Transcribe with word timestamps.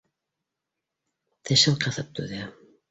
Тешен 1.51 1.81
ҡыҫып 1.87 2.13
түҙә 2.21 2.43